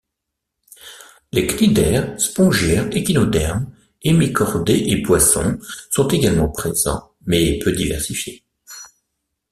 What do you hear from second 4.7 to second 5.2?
et